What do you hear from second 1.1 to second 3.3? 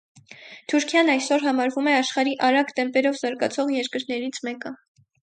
այսօր համարվում է աշխարհի արագ տեմպերով